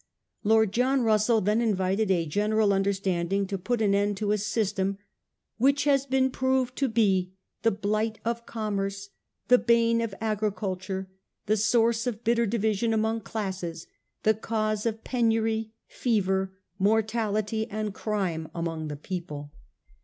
Lord 0.43 0.71
John 0.73 1.03
Rus 1.03 1.27
sell 1.27 1.41
then 1.41 1.61
invited 1.61 2.09
a 2.09 2.25
general 2.25 2.73
understanding, 2.73 3.45
to 3.45 3.55
put 3.55 3.83
an 3.83 3.93
end 3.93 4.17
to 4.17 4.31
a 4.31 4.37
system' 4.39 4.97
which 5.59 5.83
has 5.83 6.07
been 6.07 6.31
proved 6.31 6.75
to 6.77 6.91
he 6.95 7.35
the 7.61 7.69
blight 7.69 8.17
of 8.25 8.47
commerce, 8.47 9.09
the 9.47 9.59
bane 9.59 10.01
of 10.01 10.15
agriculture, 10.19 11.07
the 11.45 11.55
source 11.55 12.07
of 12.07 12.23
bitter 12.23 12.47
division 12.47 12.95
among 12.95 13.21
classes, 13.21 13.85
the 14.23 14.33
cause 14.33 14.87
of 14.87 15.03
penury, 15.03 15.71
fever, 15.85 16.51
mortality 16.79 17.69
and 17.69 17.93
crime 17.93 18.49
among 18.55 18.87
the 18.87 18.97
people. 18.97 19.51